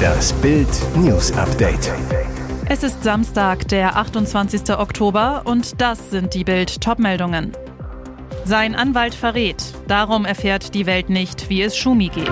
Das 0.00 0.32
Bild 0.34 0.68
News 0.96 1.32
Update. 1.32 1.92
Es 2.68 2.82
ist 2.82 3.02
Samstag, 3.02 3.68
der 3.68 3.96
28. 3.96 4.70
Oktober 4.78 5.42
und 5.44 5.80
das 5.80 6.10
sind 6.10 6.34
die 6.34 6.44
Bild 6.44 6.80
Topmeldungen. 6.80 7.52
Sein 8.44 8.74
Anwalt 8.74 9.14
verrät, 9.14 9.62
darum 9.88 10.24
erfährt 10.24 10.74
die 10.74 10.86
Welt 10.86 11.10
nicht, 11.10 11.50
wie 11.50 11.62
es 11.62 11.76
Schumi 11.76 12.08
geht. 12.08 12.30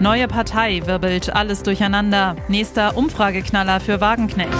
Neue 0.00 0.28
Partei 0.28 0.80
wirbelt 0.86 1.34
alles 1.34 1.62
durcheinander. 1.62 2.34
Nächster 2.48 2.96
Umfrageknaller 2.96 3.80
für 3.80 4.00
Wagenknecht. 4.00 4.50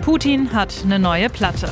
Putin 0.00 0.54
hat 0.54 0.74
eine 0.84 0.98
neue 0.98 1.28
Platte. 1.28 1.70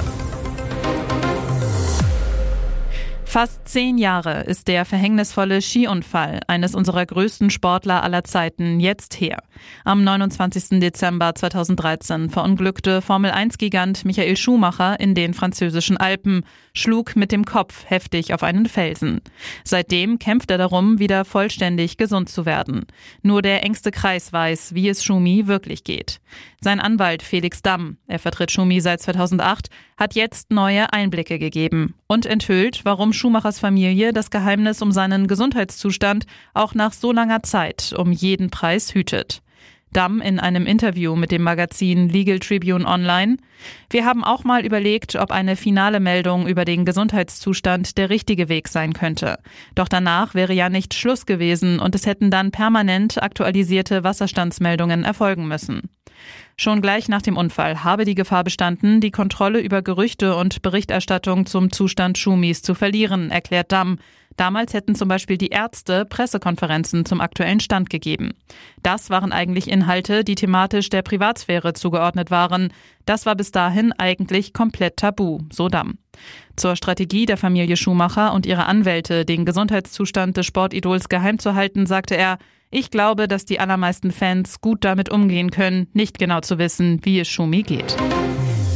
Fast 3.25 3.58
zehn 3.69 3.99
Jahre 3.99 4.45
ist 4.45 4.67
der 4.67 4.85
verhängnisvolle 4.87 5.61
Skiunfall 5.61 6.41
eines 6.47 6.75
unserer 6.75 7.05
größten 7.05 7.51
Sportler 7.51 8.03
aller 8.03 8.25
Zeiten 8.25 8.81
jetzt 8.81 9.21
her. 9.21 9.43
Am 9.85 10.03
29. 10.05 10.81
Dezember 10.81 11.35
2013 11.35 12.31
verunglückte 12.31 13.03
Formel-1-Gigant 13.03 14.07
Michael 14.07 14.37
Schumacher 14.37 14.99
in 14.99 15.15
den 15.15 15.35
französischen 15.35 15.99
Alpen, 15.99 16.45
schlug 16.73 17.15
mit 17.15 17.31
dem 17.31 17.45
Kopf 17.45 17.85
heftig 17.87 18.33
auf 18.33 18.43
einen 18.43 18.67
Felsen. 18.67 19.21
Seitdem 19.65 20.19
kämpft 20.19 20.51
er 20.51 20.59
darum, 20.59 20.99
wieder 20.99 21.25
vollständig 21.25 21.99
gesund 21.99 22.31
zu 22.31 22.47
werden. 22.47 22.87
Nur 23.23 23.43
der 23.43 23.65
engste 23.65 23.91
Kreis 23.91 24.33
weiß, 24.33 24.75
wie 24.75 24.89
es 24.89 25.05
Schumi 25.05 25.47
wirklich 25.47 25.85
geht. 25.85 26.21
Sein 26.61 26.81
Anwalt 26.81 27.23
Felix 27.23 27.63
Damm, 27.63 27.99
er 28.07 28.19
vertritt 28.19 28.51
Schumi 28.51 28.81
seit 28.81 29.01
2008, 29.03 29.69
hat 29.97 30.15
jetzt 30.15 30.51
neue 30.51 30.93
Einblicke 30.93 31.39
gegeben 31.39 31.95
und 32.07 32.25
enthüllt, 32.25 32.85
warum 32.85 33.13
Schumachers 33.13 33.58
Familie 33.59 34.13
das 34.13 34.31
Geheimnis 34.31 34.81
um 34.83 34.93
seinen 34.93 35.27
Gesundheitszustand 35.27 36.27
auch 36.55 36.75
nach 36.75 36.93
so 36.93 37.13
langer 37.13 37.43
Zeit 37.43 37.95
um 37.97 38.13
jeden 38.13 38.51
Preis 38.51 38.95
hütet. 38.95 39.43
Damm 39.93 40.21
in 40.21 40.39
einem 40.39 40.67
Interview 40.67 41.17
mit 41.17 41.31
dem 41.31 41.43
Magazin 41.43 42.09
Legal 42.09 42.39
Tribune 42.39 42.87
Online. 42.87 43.37
Wir 43.91 44.05
haben 44.05 44.25
auch 44.25 44.45
mal 44.45 44.65
überlegt, 44.65 45.17
ob 45.17 45.31
eine 45.31 45.57
finale 45.57 46.01
Meldung 46.01 46.47
über 46.47 46.65
den 46.65 46.85
Gesundheitszustand 46.85 47.97
der 47.99 48.11
richtige 48.11 48.49
Weg 48.49 48.69
sein 48.69 48.93
könnte. 48.93 49.39
Doch 49.75 49.89
danach 49.89 50.35
wäre 50.35 50.53
ja 50.53 50.69
nicht 50.69 50.95
Schluss 50.95 51.27
gewesen 51.27 51.81
und 51.81 51.95
es 51.95 52.07
hätten 52.07 52.31
dann 52.31 52.51
permanent 52.51 53.23
aktualisierte 53.23 54.05
Wasserstandsmeldungen 54.05 55.05
erfolgen 55.05 55.49
müssen. 55.49 55.89
Schon 56.57 56.83
gleich 56.83 57.09
nach 57.09 57.23
dem 57.23 57.37
Unfall 57.37 57.85
habe 57.85 58.05
die 58.05 58.17
Gefahr 58.17 58.43
bestanden, 58.43 59.01
die 59.01 59.13
Kontrolle 59.13 59.61
über 59.61 59.81
Gerüchte 59.81 60.35
und 60.35 60.61
Berichterstattung 60.63 61.47
zum 61.47 61.71
Zustand 61.71 62.19
Schumis 62.19 62.63
zu 62.63 62.75
verlieren, 62.75 63.31
erklärt 63.31 63.71
Damm. 63.71 63.99
Damals 64.39 64.73
hätten 64.73 64.95
zum 64.95 65.09
Beispiel 65.09 65.37
die 65.37 65.49
Ärzte 65.49 66.05
Pressekonferenzen 66.05 67.05
zum 67.05 67.21
aktuellen 67.21 67.59
Stand 67.59 67.91
gegeben. 67.91 68.35
Das 68.85 69.11
waren 69.11 69.33
eigentlich 69.33 69.69
Inhalte, 69.69 70.23
die 70.23 70.37
thematisch 70.37 70.91
der 70.91 71.03
Privatsphäre 71.03 71.73
zugeordnet 71.73 72.31
waren. 72.31 72.73
Das 73.05 73.27
war 73.27 73.35
bis 73.35 73.51
dahin 73.51 73.93
eigentlich 73.93 74.53
komplett 74.53 74.97
tabu, 74.97 75.41
so 75.53 75.69
Damm. 75.69 75.99
Zur 76.55 76.77
Strategie 76.77 77.27
der 77.27 77.37
Familie 77.37 77.77
Schumacher 77.77 78.33
und 78.33 78.47
ihrer 78.47 78.69
Anwälte, 78.69 79.25
den 79.25 79.45
Gesundheitszustand 79.45 80.37
des 80.37 80.47
Sportidols 80.47 81.09
geheim 81.09 81.41
zu 81.41 81.57
halten, 81.57 81.87
sagte 81.87 82.17
er, 82.17 82.39
ich 82.71 82.93
glaube, 82.93 83.27
dass 83.27 83.45
die 83.45 83.59
allermeisten 83.59 84.13
Fans 84.13 84.61
gut 84.61 84.85
damit 84.85 85.09
umgehen 85.09 85.51
können, 85.51 85.89
nicht 85.95 86.17
genau 86.17 86.43
zu 86.43 86.59
wissen, 86.59 87.01
wie 87.03 87.19
es 87.19 87.27
Schumi 87.27 87.65
geht. 87.65 87.97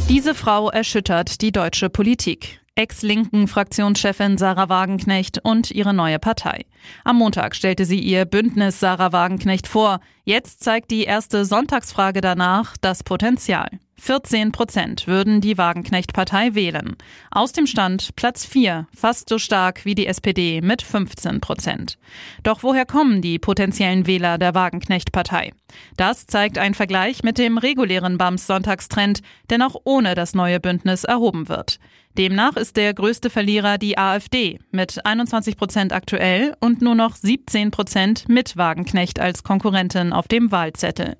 Diese 0.09 0.35
Frau 0.35 0.69
erschüttert 0.69 1.41
die 1.41 1.53
deutsche 1.53 1.89
Politik. 1.89 2.62
Ex-linken 2.75 3.47
Fraktionschefin 3.47 4.39
Sarah 4.39 4.67
Wagenknecht 4.67 5.37
und 5.43 5.69
ihre 5.69 5.93
neue 5.93 6.17
Partei. 6.17 6.65
Am 7.03 7.17
Montag 7.17 7.55
stellte 7.55 7.85
sie 7.85 7.99
ihr 7.99 8.25
Bündnis 8.25 8.79
Sarah 8.79 9.11
Wagenknecht 9.11 9.67
vor. 9.67 9.99
Jetzt 10.23 10.63
zeigt 10.63 10.89
die 10.89 11.03
erste 11.03 11.45
Sonntagsfrage 11.45 12.19
danach 12.21 12.75
das 12.81 13.03
Potenzial. 13.03 13.69
14 14.03 14.51
Prozent 14.51 15.07
würden 15.07 15.39
die 15.39 15.57
Wagenknecht-Partei 15.57 16.55
wählen. 16.55 16.97
Aus 17.31 17.53
dem 17.53 17.65
Stand 17.65 18.17
Platz 18.17 18.45
4, 18.45 18.85
fast 18.93 19.29
so 19.29 19.37
stark 19.37 19.85
wie 19.85 19.95
die 19.95 20.07
SPD 20.07 20.59
mit 20.59 20.81
15 20.81 21.39
Prozent. 21.39 21.97
Doch 22.43 22.63
woher 22.63 22.85
kommen 22.85 23.21
die 23.21 23.39
potenziellen 23.39 24.05
Wähler 24.05 24.37
der 24.37 24.53
Wagenknecht-Partei? 24.55 25.53
Das 25.95 26.27
zeigt 26.27 26.57
ein 26.57 26.73
Vergleich 26.73 27.23
mit 27.23 27.37
dem 27.37 27.57
regulären 27.57 28.17
BAMS-Sonntagstrend, 28.17 29.21
der 29.49 29.57
noch 29.57 29.79
ohne 29.85 30.15
das 30.15 30.33
neue 30.33 30.59
Bündnis 30.59 31.05
erhoben 31.05 31.47
wird. 31.47 31.79
Demnach 32.17 32.57
ist 32.57 32.77
der 32.77 32.93
größte 32.93 33.31
Verlierer 33.31 33.79
die 33.79 33.97
AfD 33.97 34.59
mit 34.69 35.03
21 35.03 35.57
Prozent 35.57 35.93
aktuell 35.93 36.55
und 36.59 36.79
nur 36.79 36.93
noch 36.93 37.15
17 37.15 37.71
Prozent 37.71 38.29
mit 38.29 38.55
Wagenknecht 38.55 39.19
als 39.19 39.43
Konkurrentin 39.43 40.13
auf 40.13 40.27
dem 40.27 40.51
Wahlzettel. 40.51 41.17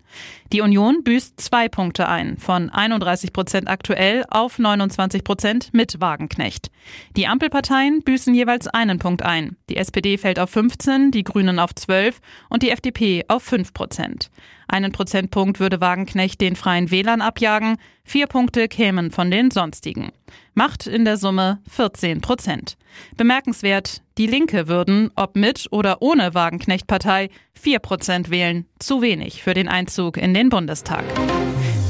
Die 0.54 0.62
Union 0.62 1.04
büßt 1.04 1.42
zwei 1.42 1.68
Punkte 1.68 2.08
ein, 2.08 2.38
von 2.38 2.70
31 2.70 3.34
Prozent 3.34 3.68
aktuell 3.68 4.24
auf 4.30 4.60
29 4.60 5.24
Prozent 5.24 5.74
mit 5.74 6.00
Wagenknecht. 6.00 6.70
Die 7.18 7.26
Ampelparteien 7.26 8.04
büßen 8.04 8.36
jeweils 8.36 8.68
einen 8.68 9.00
Punkt 9.00 9.24
ein. 9.24 9.58
Die 9.72 9.78
SPD 9.78 10.20
fällt 10.20 10.38
auf 10.38 10.52
15, 10.52 11.10
die 11.10 11.24
Grünen 11.24 11.58
auf 11.58 11.74
12 11.74 12.22
und 12.50 12.62
die 12.62 12.70
FDP 12.70 13.26
auf 13.30 13.42
5 13.42 13.74
Prozent. 13.74 14.30
Einen 14.68 14.92
Prozentpunkt 14.92 15.60
würde 15.60 15.82
Wagenknecht 15.82 16.42
den 16.42 16.56
freien 16.56 16.92
Wählern 16.92 17.22
abjagen, 17.22 17.78
vier 18.04 18.28
Punkte 18.28 18.68
kämen 18.68 19.12
von 19.12 19.32
den 19.32 19.52
sonstigen. 19.52 20.12
Macht 20.54 20.88
in 20.88 21.06
der 21.06 21.18
Summe 21.18 21.60
14 21.70 22.22
Prozent. 22.22 22.78
Bemerkenswert, 23.18 24.02
die 24.18 24.28
Linke 24.28 24.68
würden, 24.68 25.12
ob 25.16 25.36
mit 25.36 25.68
oder 25.72 26.02
ohne 26.02 26.34
Wagenknecht-Partei, 26.34 27.30
4 27.54 27.80
Prozent 27.80 28.30
wählen. 28.30 28.66
Zu 28.80 29.02
wenig 29.02 29.44
für 29.44 29.54
den 29.54 29.68
Einzug 29.68 30.18
in 30.18 30.34
den 30.34 30.50
Bundestag. 30.50 31.04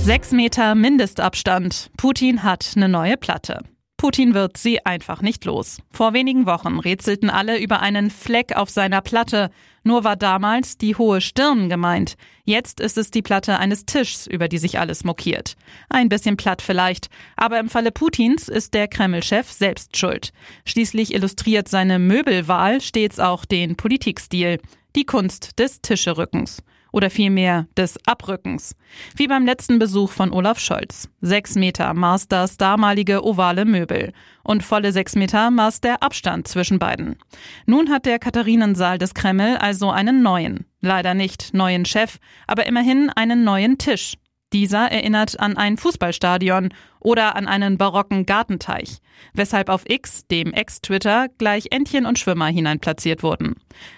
Sechs 0.02 0.32
Meter 0.32 0.76
Mindestabstand. 0.76 1.90
Putin 1.98 2.44
hat 2.44 2.74
eine 2.76 2.90
neue 2.90 3.18
Platte. 3.18 3.64
Putin 4.04 4.34
wird 4.34 4.58
sie 4.58 4.86
einfach 4.86 5.22
nicht 5.22 5.46
los. 5.46 5.78
Vor 5.90 6.12
wenigen 6.12 6.46
Wochen 6.46 6.78
rätselten 6.78 7.30
alle 7.30 7.58
über 7.58 7.80
einen 7.80 8.10
Fleck 8.10 8.54
auf 8.54 8.70
seiner 8.70 9.00
Platte. 9.00 9.50
Nur 9.86 10.04
war 10.04 10.18
damals 10.18 10.78
die 10.78 10.98
hohe 10.98 11.22
Stirn 11.22 11.70
gemeint. 11.70 12.16
Jetzt 12.44 12.82
ist 12.82 12.98
es 12.98 13.12
die 13.12 13.22
Platte 13.22 13.60
eines 13.60 13.86
Tischs, 13.86 14.28
über 14.28 14.50
die 14.50 14.58
sich 14.58 14.78
alles 14.78 15.06
mokiert. 15.06 15.56
Ein 15.88 16.10
bisschen 16.10 16.36
platt 16.36 16.62
vielleicht, 16.62 17.08
aber 17.38 17.62
im 17.62 17.70
Falle 17.70 17.94
Putins 17.94 18.50
ist 18.50 18.74
der 18.74 18.90
Kreml-Chef 18.90 19.50
selbst 19.50 19.96
schuld. 19.96 20.34
Schließlich 20.66 21.14
illustriert 21.14 21.70
seine 21.70 21.98
Möbelwahl 21.98 22.82
stets 22.82 23.20
auch 23.20 23.46
den 23.46 23.78
Politikstil, 23.78 24.60
die 24.98 25.06
Kunst 25.06 25.58
des 25.60 25.80
Tischerückens 25.82 26.62
oder 26.94 27.10
vielmehr 27.10 27.68
des 27.76 27.98
Abrückens. 28.06 28.78
Wie 29.18 29.28
beim 29.28 29.46
letzten 29.46 29.80
Besuch 29.80 30.12
von 30.12 30.32
Olaf 30.32 30.60
Scholz. 30.60 31.10
Sechs 31.20 31.56
Meter 31.56 31.94
maß 31.94 32.30
das 32.30 32.56
damalige 32.56 33.26
ovale 33.26 33.66
Möbel 33.66 34.14
und 34.44 34.64
volle 34.64 34.94
sechs 34.94 35.16
Meter 35.16 35.52
maß 35.52 35.82
der 35.82 36.02
Abstand 36.02 36.48
zwischen 36.48 36.80
beiden. 36.80 37.18
Nun 37.66 37.90
hat 37.90 38.06
der 38.06 38.20
Katharinensaal 38.20 38.98
des 38.98 39.14
Kreml 39.14 39.58
also 39.58 39.90
einen 39.90 40.22
neuen, 40.22 40.66
leider 40.80 41.14
nicht 41.14 41.54
neuen 41.54 41.84
Chef, 41.84 42.20
aber 42.48 42.68
immerhin 42.68 43.10
einen 43.10 43.44
neuen 43.44 43.78
Tisch. 43.78 44.14
Dieser 44.54 44.92
erinnert 44.92 45.40
an 45.40 45.58
ein 45.58 45.78
Fußballstadion 45.78 46.70
oder 47.00 47.36
an 47.36 47.48
einen 47.48 47.78
barocken 47.78 48.28
Gartenteich, 48.28 49.00
weshalb 49.34 49.68
auf 49.68 49.84
X, 49.90 50.28
dem 50.28 50.54
Ex-Twitter, 50.54 51.28
gleich 51.40 51.68
Entchen 51.72 52.06
und 52.06 52.20
Schwimmer 52.20 52.48
hineinplatziert 52.48 53.24
wurden. 53.24 53.56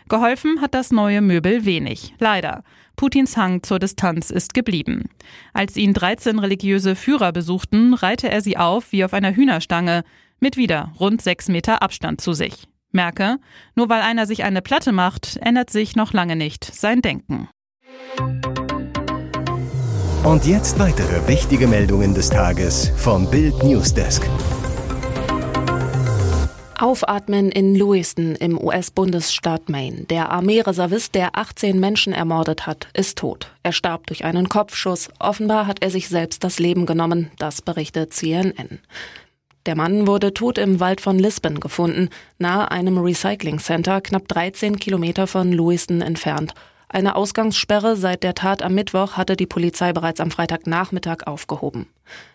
Geholfen 0.07 0.61
hat 0.61 0.73
das 0.73 0.91
neue 0.91 1.21
Möbel 1.21 1.65
wenig, 1.65 2.15
leider. 2.19 2.63
Putins 2.95 3.35
Hang 3.35 3.63
zur 3.63 3.79
Distanz 3.79 4.29
ist 4.29 4.53
geblieben. 4.53 5.09
Als 5.51 5.75
ihn 5.75 5.93
13 5.93 6.39
religiöse 6.39 6.95
Führer 6.95 7.33
besuchten, 7.33 7.93
reihte 7.93 8.31
er 8.31 8.39
sie 8.39 8.55
auf 8.55 8.93
wie 8.93 9.03
auf 9.03 9.13
einer 9.13 9.35
Hühnerstange, 9.35 10.05
mit 10.39 10.55
wieder 10.55 10.93
rund 10.99 11.21
sechs 11.21 11.49
Meter 11.49 11.81
Abstand 11.81 12.21
zu 12.21 12.31
sich. 12.31 12.67
Merke, 12.91 13.39
nur 13.75 13.89
weil 13.89 14.01
einer 14.01 14.25
sich 14.25 14.45
eine 14.45 14.61
Platte 14.61 14.93
macht, 14.93 15.37
ändert 15.41 15.69
sich 15.69 15.97
noch 15.97 16.13
lange 16.13 16.37
nicht 16.37 16.63
sein 16.63 17.01
Denken. 17.01 17.49
Und 20.25 20.47
jetzt 20.47 20.79
weitere 20.79 21.27
wichtige 21.27 21.67
Meldungen 21.67 22.15
des 22.15 22.31
Tages 22.31 22.91
vom 22.95 23.29
Bild 23.29 23.61
Newsdesk. 23.61 24.27
Aufatmen 26.79 27.51
in 27.51 27.75
Lewiston 27.75 28.33
im 28.33 28.59
US-Bundesstaat 28.59 29.69
Maine. 29.69 30.05
Der 30.05 30.31
Armeereservist, 30.31 31.13
der 31.13 31.37
18 31.37 31.79
Menschen 31.79 32.11
ermordet 32.11 32.65
hat, 32.65 32.87
ist 32.95 33.19
tot. 33.19 33.51
Er 33.61 33.71
starb 33.71 34.07
durch 34.07 34.25
einen 34.25 34.49
Kopfschuss. 34.49 35.09
Offenbar 35.19 35.67
hat 35.67 35.83
er 35.83 35.91
sich 35.91 36.09
selbst 36.09 36.43
das 36.43 36.57
Leben 36.57 36.87
genommen. 36.87 37.29
Das 37.37 37.61
berichtet 37.61 38.11
CNN. 38.11 38.79
Der 39.67 39.75
Mann 39.75 40.07
wurde 40.07 40.33
tot 40.33 40.57
im 40.57 40.79
Wald 40.79 41.01
von 41.01 41.19
Lisbon 41.19 41.59
gefunden, 41.59 42.09
nahe 42.39 42.71
einem 42.71 42.97
Recycling 42.97 43.59
Center, 43.59 44.01
knapp 44.01 44.27
13 44.27 44.77
Kilometer 44.77 45.27
von 45.27 45.51
Lewiston 45.51 46.01
entfernt. 46.01 46.55
Eine 46.87 47.15
Ausgangssperre 47.15 47.95
seit 47.95 48.23
der 48.23 48.35
Tat 48.35 48.61
am 48.61 48.75
Mittwoch 48.75 49.13
hatte 49.13 49.35
die 49.35 49.47
Polizei 49.47 49.91
bereits 49.91 50.19
am 50.19 50.31
Freitagnachmittag 50.31 51.25
aufgehoben. 51.25 51.87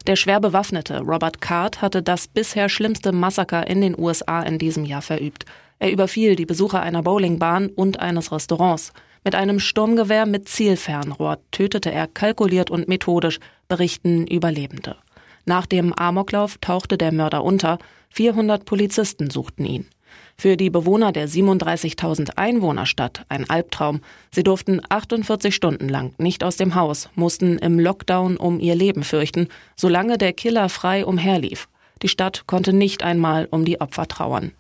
Der 0.06 0.17
schwer 0.17 0.41
bewaffnete 0.41 1.00
Robert 1.00 1.41
Card 1.41 1.81
hatte 1.82 2.02
das 2.02 2.26
bisher 2.26 2.69
schlimmste 2.69 3.12
Massaker 3.12 3.67
in 3.67 3.81
den 3.81 3.99
USA 3.99 4.43
in 4.43 4.58
diesem 4.58 4.85
Jahr 4.85 5.02
verübt. 5.02 5.44
Er 5.79 5.93
überfiel 5.93 6.37
die 6.37 6.47
Besucher 6.47 6.82
einer 6.82 7.02
Bowlingbahn 7.02 7.69
und 7.69 8.00
eines 8.00 8.32
Restaurants. 8.32 8.93
Mit 9.25 9.35
einem 9.35 9.61
Sturmgewehr 9.61 10.26
mit 10.26 10.49
Zielfernrohr 10.49 11.38
tötete 11.52 11.93
er 11.93 12.06
kalkuliert 12.06 12.70
und 12.70 12.88
methodisch, 12.88 13.38
berichten 13.69 14.26
Überlebende. 14.26 14.97
Nach 15.44 15.67
dem 15.67 15.93
Amoklauf 15.93 16.58
tauchte 16.58 16.99
der 16.99 17.12
Mörder 17.12 17.44
unter. 17.44 17.79
400 18.11 18.64
Polizisten 18.64 19.31
suchten 19.31 19.64
ihn. 19.64 19.87
Für 20.36 20.56
die 20.56 20.70
Bewohner 20.70 21.12
der 21.12 21.28
37.000 21.28 22.36
Einwohnerstadt 22.36 23.24
ein 23.28 23.48
Albtraum. 23.48 24.00
Sie 24.30 24.42
durften 24.42 24.80
48 24.88 25.54
Stunden 25.54 25.88
lang 25.88 26.12
nicht 26.18 26.44
aus 26.44 26.56
dem 26.56 26.74
Haus, 26.74 27.08
mussten 27.14 27.58
im 27.58 27.78
Lockdown 27.78 28.36
um 28.36 28.60
ihr 28.60 28.74
Leben 28.74 29.04
fürchten, 29.04 29.48
solange 29.76 30.18
der 30.18 30.32
Killer 30.32 30.68
frei 30.68 31.04
umherlief. 31.04 31.68
Die 32.02 32.08
Stadt 32.08 32.46
konnte 32.46 32.72
nicht 32.72 33.02
einmal 33.02 33.46
um 33.50 33.64
die 33.64 33.80
Opfer 33.80 34.08
trauern. 34.08 34.52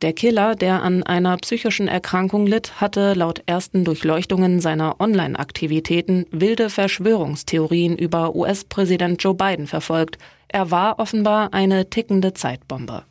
Der 0.00 0.12
Killer, 0.12 0.54
der 0.54 0.84
an 0.84 1.02
einer 1.02 1.36
psychischen 1.38 1.88
Erkrankung 1.88 2.46
litt, 2.46 2.80
hatte 2.80 3.14
laut 3.14 3.42
ersten 3.46 3.84
Durchleuchtungen 3.84 4.60
seiner 4.60 5.00
Online-Aktivitäten 5.00 6.24
wilde 6.30 6.70
Verschwörungstheorien 6.70 7.98
über 7.98 8.36
US-Präsident 8.36 9.20
Joe 9.20 9.34
Biden 9.34 9.66
verfolgt. 9.66 10.18
Er 10.46 10.70
war 10.70 11.00
offenbar 11.00 11.52
eine 11.52 11.90
tickende 11.90 12.32
Zeitbombe. 12.32 13.02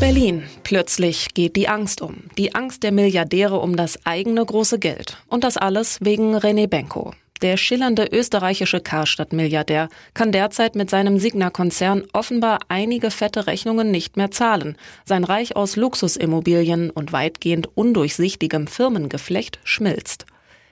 Berlin. 0.00 0.42
Plötzlich 0.64 1.34
geht 1.34 1.56
die 1.56 1.68
Angst 1.68 2.02
um. 2.02 2.24
Die 2.36 2.54
Angst 2.54 2.82
der 2.82 2.92
Milliardäre 2.92 3.58
um 3.58 3.76
das 3.76 4.04
eigene 4.04 4.44
große 4.44 4.78
Geld. 4.78 5.18
Und 5.28 5.44
das 5.44 5.56
alles 5.56 5.98
wegen 6.00 6.36
René 6.36 6.66
Benko. 6.66 7.12
Der 7.42 7.56
schillernde 7.56 8.08
österreichische 8.10 8.80
Karstadt-Milliardär 8.80 9.88
kann 10.14 10.32
derzeit 10.32 10.76
mit 10.76 10.88
seinem 10.88 11.18
Signa-Konzern 11.18 12.04
offenbar 12.12 12.60
einige 12.68 13.10
fette 13.10 13.46
Rechnungen 13.46 13.90
nicht 13.90 14.16
mehr 14.16 14.30
zahlen. 14.30 14.76
Sein 15.04 15.24
Reich 15.24 15.56
aus 15.56 15.76
Luxusimmobilien 15.76 16.90
und 16.90 17.12
weitgehend 17.12 17.68
undurchsichtigem 17.74 18.66
Firmengeflecht 18.66 19.58
schmilzt. 19.64 20.26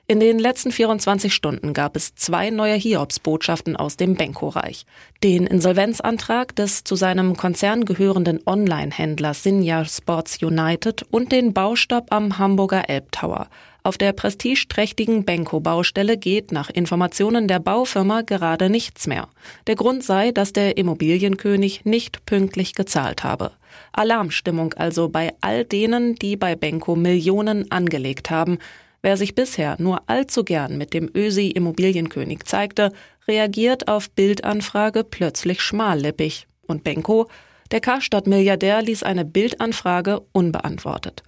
In 0.09 0.19
den 0.19 0.41
letzten 0.41 0.73
24 0.73 1.33
Stunden 1.33 1.73
gab 1.75 1.95
es 1.95 2.15
zwei 2.17 2.51
neue 2.51 2.75
Hiobsbotschaften 2.75 3.77
aus 3.77 3.97
dem 3.97 4.15
Benko-Reich. 4.15 4.85
Den 5.23 5.47
Insolvenzantrag 5.47 6.55
des 6.57 6.83
zu 6.83 6.97
seinem 6.97 7.37
Konzern 7.37 7.85
gehörenden 7.85 8.41
Online-Händlers 8.45 9.45
Sinja 9.45 9.85
Sports 9.85 10.43
United 10.43 11.07
und 11.11 11.31
den 11.31 11.55
Baustopp 11.55 12.09
am 12.11 12.37
Hamburger 12.39 12.91
Elbtower. 12.91 13.49
Auf 13.85 13.97
der 13.97 14.13
prestigeträchtigen 14.13 15.25
Benko-Baustelle 15.25 16.17
geht 16.17 16.53
nach 16.53 16.71
Informationen 16.71 17.49
der 17.49 17.59
Baufirma 17.59 18.23
gerade 18.23 18.71
nichts 18.71 19.07
mehr. 19.07 19.29
Der 19.67 19.77
Grund 19.77 20.05
sei, 20.05 20.31
dass 20.31 20.53
der 20.53 20.77
Immobilienkönig 20.77 21.85
nicht 21.85 22.27
pünktlich 22.27 22.75
gezahlt 22.75 23.25
habe. 23.25 23.53
Alarmstimmung 23.93 24.75
also 24.75 25.09
bei 25.09 25.33
all 25.41 25.65
denen, 25.65 26.15
die 26.15 26.37
bei 26.37 26.55
Benko 26.55 26.95
Millionen 26.97 27.71
angelegt 27.71 28.31
haben. 28.31 28.59
Wer 29.03 29.17
sich 29.17 29.35
bisher 29.35 29.77
nur 29.81 30.03
allzu 30.07 30.45
gern 30.45 30.79
mit 30.79 30.95
dem 30.95 31.11
Ösi 31.13 31.49
Immobilienkönig 31.49 32.45
zeigte, 32.45 32.93
reagiert 33.27 33.89
auf 33.89 34.11
Bildanfrage 34.11 35.03
plötzlich 35.03 35.61
schmallippig. 35.61 36.47
Und 36.69 36.85
Benko, 36.85 37.29
der 37.73 37.81
Karstadt-Milliardär, 37.81 38.81
ließ 38.81 39.03
eine 39.03 39.25
Bildanfrage 39.25 40.21
unbeantwortet. 40.31 41.25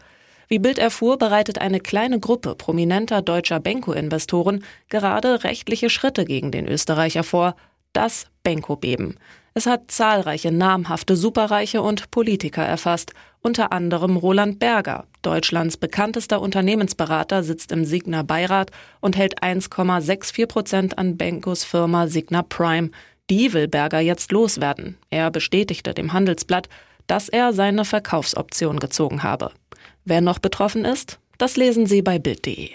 Wie 0.47 0.61
Bild 0.61 0.79
erfuhr, 0.79 1.19
bereitet 1.19 1.59
eine 1.59 1.81
kleine 1.81 2.21
Gruppe 2.21 2.55
prominenter 2.55 3.23
deutscher 3.23 3.59
Benko-Investoren 3.59 4.63
gerade 4.89 5.43
rechtliche 5.43 5.91
Schritte 5.91 6.25
gegen 6.25 6.53
den 6.53 6.69
Österreicher 6.69 7.25
vor. 7.25 7.57
Das 7.93 8.27
Benko-Beben. 8.45 9.17
Es 9.57 9.67
hat 9.67 9.93
zahlreiche 9.93 10.51
namhafte 10.51 11.15
Superreiche 11.15 11.81
und 11.81 12.11
Politiker 12.11 12.65
erfasst, 12.65 13.13
unter 13.41 13.73
anderem 13.73 14.17
Roland 14.17 14.59
Berger, 14.59 15.07
Deutschlands 15.23 15.77
bekanntester 15.77 16.41
Unternehmensberater, 16.41 17.45
sitzt 17.45 17.71
im 17.71 17.85
Signa 17.85 18.25
Beirat 18.25 18.73
und 19.01 19.17
hält 19.17 19.43
1,64 19.43 20.47
Prozent 20.47 20.99
an 20.99 21.17
Benkos 21.17 21.63
Firma 21.63 22.09
Signa 22.09 22.43
Prime. 22.43 22.91
Die 23.31 23.53
will 23.53 23.69
Berger 23.69 24.01
jetzt 24.01 24.33
loswerden. 24.33 24.97
Er 25.11 25.31
bestätigte 25.31 25.95
dem 25.95 26.13
Handelsblatt, 26.13 26.69
dass 27.07 27.29
er 27.29 27.53
seine 27.53 27.85
Verkaufsoption 27.85 28.81
gezogen 28.81 29.23
habe. 29.23 29.53
Wer 30.05 30.21
noch 30.21 30.41
betroffen 30.41 30.85
ist, 30.85 31.21
das 31.39 31.57
lesen 31.57 31.87
Sie 31.87 32.03
bei 32.03 32.19
Bild.de. 32.19 32.71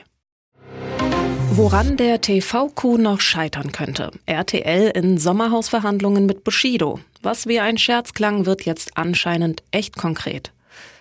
Woran 1.60 1.98
der 1.98 2.22
TV-Coup 2.22 2.98
noch 2.98 3.20
scheitern 3.20 3.74
könnte. 3.74 4.12
RTL 4.26 4.92
in 4.96 5.18
Sommerhausverhandlungen 5.18 6.26
mit 6.26 6.46
Bushido. 6.46 7.02
Was 7.22 7.48
wie 7.48 7.60
ein 7.60 7.78
Scherz 7.78 8.14
klang, 8.14 8.46
wird 8.46 8.62
jetzt 8.62 8.96
anscheinend 8.96 9.62
echt 9.72 9.98
konkret. 9.98 10.54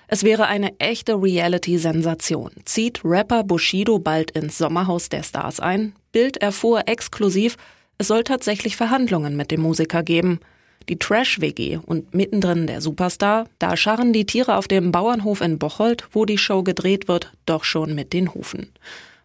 Es 0.09 0.25
wäre 0.25 0.47
eine 0.47 0.77
echte 0.81 1.15
Reality-Sensation. 1.15 2.51
Zieht 2.65 3.03
Rapper 3.05 3.45
Bushido 3.45 4.01
bald 4.01 4.33
ins 4.33 4.59
Sommerhaus 4.59 5.09
der 5.09 5.23
Stars 5.23 5.61
ein? 5.61 5.93
Bild 6.11 6.39
erfuhr 6.39 6.89
exklusiv, 6.89 7.57
es 7.97 8.09
soll 8.09 8.25
tatsächlich 8.25 8.77
Verhandlungen 8.77 9.37
mit 9.37 9.53
dem 9.53 9.61
Musiker 9.61 10.03
geben 10.03 10.41
die 10.89 10.99
Trash-WG 10.99 11.79
und 11.85 12.15
mittendrin 12.15 12.67
der 12.67 12.81
Superstar, 12.81 13.47
da 13.59 13.77
scharren 13.77 14.13
die 14.13 14.27
Tiere 14.27 14.57
auf 14.57 14.69
dem 14.69 14.91
Bauernhof 14.91 15.41
in 15.41 15.59
Bocholt, 15.59 16.09
wo 16.13 16.25
die 16.25 16.39
Show 16.39 16.63
gedreht 16.63 17.09
wird, 17.09 17.33
doch 17.47 17.65
schon 17.65 17.95
mit 17.95 18.13
den 18.13 18.35
Hufen. 18.35 18.73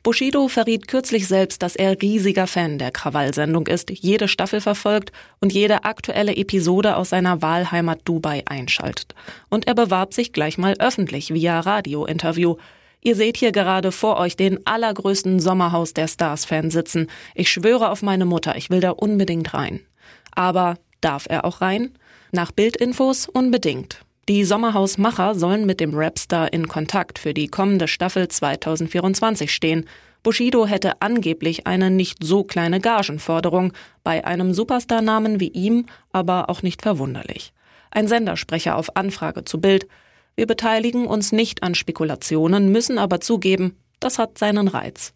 Bushido 0.04 0.50
verriet 0.50 0.88
kürzlich 0.88 1.28
selbst, 1.28 1.62
dass 1.62 1.76
er 1.76 2.02
riesiger 2.02 2.46
Fan 2.46 2.78
der 2.78 2.92
Krawallsendung 2.92 3.68
ist, 3.68 3.90
jede 3.90 4.28
Staffel 4.28 4.60
verfolgt 4.60 5.12
und 5.40 5.54
jede 5.54 5.86
aktuelle 5.86 6.36
Episode 6.36 6.98
aus 6.98 7.10
seiner 7.10 7.42
Wahlheimat 7.42 8.02
Dubai 8.04 8.44
einschaltet. 8.46 9.16
Und 9.50 9.66
er 9.66 9.76
bewarb 9.76 10.14
sich 10.14 10.34
gleich 10.34 10.58
mal 10.58 10.76
öffentlich 10.80 11.34
via 11.34 11.60
Radiointerview. 11.60 12.58
Ihr 13.02 13.16
seht 13.16 13.38
hier 13.38 13.54
gerade 13.54 13.92
vor 13.92 14.18
euch 14.18 14.36
den 14.36 14.66
allergrößten 14.68 15.40
Sommerhaus 15.40 15.94
der 15.94 16.08
Stars-Fan 16.08 16.70
sitzen. 16.70 17.08
Ich 17.34 17.50
schwöre 17.50 17.90
auf 17.90 18.02
meine 18.02 18.26
Mutter, 18.26 18.58
ich 18.58 18.70
will 18.70 18.82
da 18.82 18.92
unbedingt 18.92 19.54
rein. 19.54 19.80
Aber 20.36 20.78
Darf 21.04 21.28
er 21.30 21.44
auch 21.44 21.60
rein? 21.60 21.92
Nach 22.32 22.54
Bildinfos 22.54 23.28
unbedingt. 23.28 24.06
Die 24.30 24.46
Sommerhausmacher 24.46 25.36
sollen 25.36 25.66
mit 25.66 25.82
dem 25.82 25.94
Rapstar 25.94 26.54
in 26.54 26.70
Kontakt 26.70 27.20
für 27.20 27.34
die 27.34 27.50
kommende 27.50 27.90
Staffel 27.90 28.30
2024 28.30 29.54
stehen. 29.54 29.86
Bushido 30.24 30.66
hätte 30.66 31.02
angeblich 31.02 31.68
eine 31.68 31.92
nicht 31.92 32.24
so 32.24 32.46
kleine 32.46 32.80
Gagenforderung, 32.80 33.74
bei 34.02 34.24
einem 34.24 34.54
Superstar-Namen 34.54 35.42
wie 35.42 35.50
ihm 35.50 35.88
aber 36.14 36.50
auch 36.50 36.62
nicht 36.62 36.82
verwunderlich. 36.82 37.52
Ein 37.92 38.08
Sendersprecher 38.08 38.78
auf 38.78 38.96
Anfrage 38.96 39.44
zu 39.44 39.60
Bild. 39.60 39.88
Wir 40.38 40.48
beteiligen 40.48 41.06
uns 41.06 41.34
nicht 41.34 41.62
an 41.62 41.76
Spekulationen, 41.76 42.72
müssen 42.72 42.98
aber 42.98 43.20
zugeben, 43.20 43.76
das 44.00 44.20
hat 44.20 44.38
seinen 44.38 44.70
Reiz. 44.70 45.14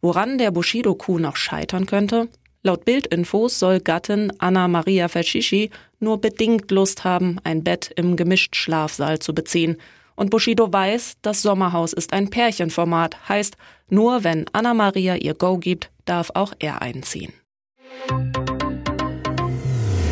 Woran 0.00 0.38
der 0.38 0.50
Bushido-Coup 0.50 1.20
noch 1.20 1.36
scheitern 1.36 1.84
könnte? 1.84 2.28
Laut 2.62 2.86
Bildinfos 2.86 3.58
soll 3.58 3.80
Gattin 3.80 4.32
Anna 4.38 4.66
Maria 4.66 5.08
Fascischi 5.08 5.70
nur 5.98 6.20
bedingt 6.20 6.70
Lust 6.70 7.04
haben, 7.04 7.38
ein 7.44 7.64
Bett 7.64 7.92
im 7.96 8.16
Gemischtschlafsaal 8.16 9.18
zu 9.18 9.34
beziehen. 9.34 9.76
Und 10.14 10.30
Bushido 10.30 10.72
weiß, 10.72 11.14
das 11.22 11.42
Sommerhaus 11.42 11.92
ist 11.92 12.12
ein 12.12 12.30
Pärchenformat, 12.30 13.28
heißt, 13.28 13.56
nur 13.88 14.24
wenn 14.24 14.46
Anna 14.52 14.74
Maria 14.74 15.16
ihr 15.16 15.34
Go 15.34 15.58
gibt, 15.58 15.90
darf 16.04 16.30
auch 16.34 16.52
er 16.58 16.82
einziehen. 16.82 17.32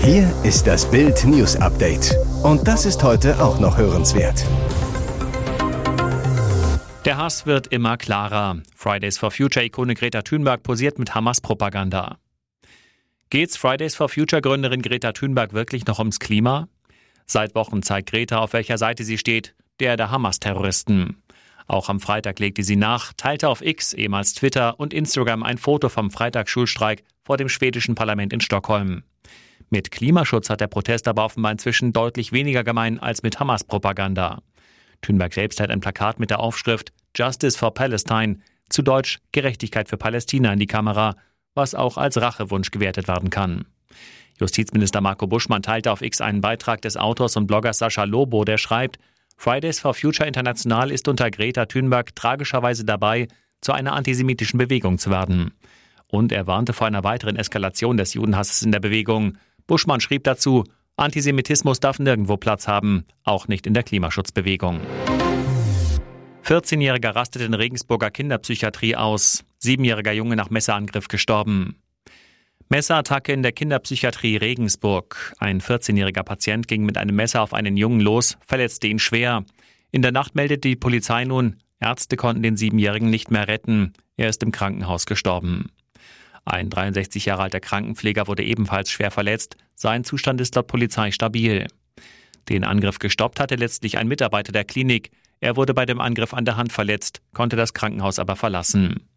Hier 0.02 0.30
ist 0.42 0.66
das 0.66 0.90
Bild 0.90 1.24
News 1.24 1.56
Update. 1.56 2.14
Und 2.42 2.68
das 2.68 2.84
ist 2.84 3.02
heute 3.02 3.42
auch 3.42 3.58
noch 3.58 3.78
hörenswert. 3.78 4.44
Der 7.06 7.16
Hass 7.16 7.46
wird 7.46 7.66
immer 7.68 7.96
klarer. 7.96 8.62
Fridays 8.74 9.16
for 9.18 9.30
Future-Ikone 9.30 9.94
Greta 9.94 10.22
Thunberg 10.22 10.62
posiert 10.62 10.98
mit 10.98 11.14
Hamas-Propaganda. 11.14 12.18
Geht's 13.34 13.56
Fridays 13.56 13.96
for 13.96 14.08
Future 14.08 14.40
Gründerin 14.40 14.80
Greta 14.80 15.10
Thunberg 15.10 15.54
wirklich 15.54 15.86
noch 15.86 15.98
ums 15.98 16.20
Klima? 16.20 16.68
Seit 17.26 17.56
Wochen 17.56 17.82
zeigt 17.82 18.10
Greta, 18.10 18.38
auf 18.38 18.52
welcher 18.52 18.78
Seite 18.78 19.02
sie 19.02 19.18
steht, 19.18 19.56
der 19.80 19.96
der 19.96 20.12
Hamas-Terroristen. 20.12 21.20
Auch 21.66 21.88
am 21.88 21.98
Freitag 21.98 22.38
legte 22.38 22.62
sie 22.62 22.76
nach, 22.76 23.12
teilte 23.16 23.48
auf 23.48 23.60
X, 23.60 23.92
ehemals 23.92 24.34
Twitter 24.34 24.78
und 24.78 24.94
Instagram 24.94 25.42
ein 25.42 25.58
Foto 25.58 25.88
vom 25.88 26.12
Freitagsschulstreik 26.12 27.02
vor 27.24 27.36
dem 27.36 27.48
schwedischen 27.48 27.96
Parlament 27.96 28.32
in 28.32 28.40
Stockholm. 28.40 29.02
Mit 29.68 29.90
Klimaschutz 29.90 30.48
hat 30.48 30.60
der 30.60 30.68
Protest 30.68 31.08
aber 31.08 31.24
offenbar 31.24 31.50
inzwischen 31.50 31.92
deutlich 31.92 32.30
weniger 32.30 32.62
gemein 32.62 33.00
als 33.00 33.24
mit 33.24 33.40
Hamas-Propaganda. 33.40 34.42
Thunberg 35.02 35.34
selbst 35.34 35.58
hat 35.58 35.70
ein 35.70 35.80
Plakat 35.80 36.20
mit 36.20 36.30
der 36.30 36.38
Aufschrift 36.38 36.92
Justice 37.16 37.58
for 37.58 37.74
Palestine, 37.74 38.38
zu 38.68 38.82
Deutsch 38.82 39.18
Gerechtigkeit 39.32 39.88
für 39.88 39.96
Palästina 39.96 40.52
in 40.52 40.60
die 40.60 40.68
Kamera 40.68 41.16
was 41.54 41.74
auch 41.74 41.96
als 41.96 42.20
Rachewunsch 42.20 42.70
gewertet 42.70 43.08
werden 43.08 43.30
kann. 43.30 43.64
Justizminister 44.40 45.00
Marco 45.00 45.26
Buschmann 45.26 45.62
teilte 45.62 45.92
auf 45.92 46.02
X 46.02 46.20
einen 46.20 46.40
Beitrag 46.40 46.82
des 46.82 46.96
Autors 46.96 47.36
und 47.36 47.46
Bloggers 47.46 47.78
Sascha 47.78 48.04
Lobo, 48.04 48.44
der 48.44 48.58
schreibt, 48.58 48.98
Fridays 49.36 49.80
for 49.80 49.94
Future 49.94 50.26
International 50.26 50.90
ist 50.90 51.08
unter 51.08 51.30
Greta 51.30 51.66
Thunberg 51.66 52.14
tragischerweise 52.14 52.84
dabei, 52.84 53.28
zu 53.60 53.72
einer 53.72 53.94
antisemitischen 53.94 54.58
Bewegung 54.58 54.98
zu 54.98 55.10
werden. 55.10 55.52
Und 56.08 56.32
er 56.32 56.46
warnte 56.46 56.72
vor 56.72 56.86
einer 56.86 57.04
weiteren 57.04 57.36
Eskalation 57.36 57.96
des 57.96 58.14
Judenhasses 58.14 58.62
in 58.62 58.72
der 58.72 58.80
Bewegung. 58.80 59.38
Buschmann 59.66 60.00
schrieb 60.00 60.24
dazu, 60.24 60.64
Antisemitismus 60.96 61.80
darf 61.80 61.98
nirgendwo 61.98 62.36
Platz 62.36 62.68
haben, 62.68 63.04
auch 63.24 63.48
nicht 63.48 63.66
in 63.66 63.74
der 63.74 63.82
Klimaschutzbewegung. 63.82 64.80
14-Jähriger 66.44 67.16
rastet 67.16 67.42
in 67.42 67.54
Regensburger 67.54 68.10
Kinderpsychiatrie 68.10 68.94
aus. 68.94 69.44
Siebenjähriger 69.64 70.12
Junge 70.12 70.36
nach 70.36 70.50
Messerangriff 70.50 71.08
gestorben. 71.08 71.76
Messerattacke 72.68 73.32
in 73.32 73.42
der 73.42 73.52
Kinderpsychiatrie 73.52 74.36
Regensburg. 74.36 75.34
Ein 75.38 75.60
14-jähriger 75.60 76.22
Patient 76.22 76.68
ging 76.68 76.84
mit 76.84 76.96
einem 76.96 77.16
Messer 77.16 77.42
auf 77.42 77.52
einen 77.52 77.76
Jungen 77.76 78.00
los, 78.00 78.38
verletzte 78.46 78.86
ihn 78.86 78.98
schwer. 78.98 79.44
In 79.90 80.02
der 80.02 80.12
Nacht 80.12 80.34
meldet 80.34 80.64
die 80.64 80.76
Polizei 80.76 81.24
nun, 81.24 81.56
Ärzte 81.80 82.16
konnten 82.16 82.42
den 82.42 82.56
Siebenjährigen 82.56 83.10
nicht 83.10 83.30
mehr 83.30 83.48
retten. 83.48 83.92
Er 84.16 84.28
ist 84.28 84.42
im 84.42 84.52
Krankenhaus 84.52 85.06
gestorben. 85.06 85.70
Ein 86.44 86.70
63 86.70 87.26
Jahre 87.26 87.42
alter 87.42 87.60
Krankenpfleger 87.60 88.26
wurde 88.26 88.44
ebenfalls 88.44 88.90
schwer 88.90 89.10
verletzt. 89.10 89.56
Sein 89.74 90.04
Zustand 90.04 90.40
ist 90.40 90.54
laut 90.54 90.66
Polizei 90.66 91.10
stabil. 91.10 91.66
Den 92.48 92.64
Angriff 92.64 92.98
gestoppt 92.98 93.40
hatte 93.40 93.56
letztlich 93.56 93.98
ein 93.98 94.08
Mitarbeiter 94.08 94.52
der 94.52 94.64
Klinik. 94.64 95.10
Er 95.40 95.56
wurde 95.56 95.74
bei 95.74 95.86
dem 95.86 96.00
Angriff 96.00 96.34
an 96.34 96.44
der 96.44 96.56
Hand 96.56 96.72
verletzt, 96.72 97.20
konnte 97.32 97.56
das 97.56 97.74
Krankenhaus 97.74 98.18
aber 98.18 98.36
verlassen. 98.36 99.08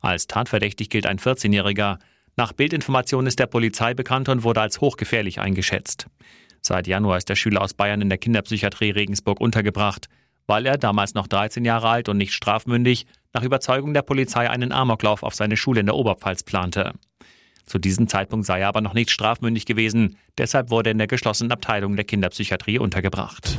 Als 0.00 0.26
tatverdächtig 0.26 0.90
gilt 0.90 1.06
ein 1.06 1.18
14-Jähriger. 1.18 1.98
Nach 2.36 2.52
Bildinformation 2.52 3.26
ist 3.26 3.38
der 3.38 3.46
Polizei 3.46 3.94
bekannt 3.94 4.28
und 4.28 4.42
wurde 4.42 4.60
als 4.60 4.80
hochgefährlich 4.80 5.40
eingeschätzt. 5.40 6.06
Seit 6.60 6.86
Januar 6.86 7.16
ist 7.16 7.28
der 7.28 7.36
Schüler 7.36 7.62
aus 7.62 7.74
Bayern 7.74 8.02
in 8.02 8.08
der 8.08 8.18
Kinderpsychiatrie 8.18 8.90
Regensburg 8.90 9.40
untergebracht, 9.40 10.08
weil 10.46 10.66
er 10.66 10.78
damals 10.78 11.14
noch 11.14 11.26
13 11.26 11.64
Jahre 11.64 11.88
alt 11.88 12.08
und 12.08 12.18
nicht 12.18 12.32
strafmündig 12.32 13.06
nach 13.32 13.42
Überzeugung 13.42 13.94
der 13.94 14.02
Polizei 14.02 14.48
einen 14.48 14.72
Amoklauf 14.72 15.22
auf 15.22 15.34
seine 15.34 15.56
Schule 15.56 15.80
in 15.80 15.86
der 15.86 15.94
Oberpfalz 15.94 16.42
plante. 16.42 16.92
Zu 17.66 17.78
diesem 17.78 18.06
Zeitpunkt 18.08 18.46
sei 18.46 18.60
er 18.60 18.68
aber 18.68 18.80
noch 18.80 18.94
nicht 18.94 19.10
strafmündig 19.10 19.66
gewesen, 19.66 20.16
deshalb 20.38 20.70
wurde 20.70 20.90
er 20.90 20.92
in 20.92 20.98
der 20.98 21.08
geschlossenen 21.08 21.52
Abteilung 21.52 21.96
der 21.96 22.04
Kinderpsychiatrie 22.04 22.78
untergebracht. 22.78 23.58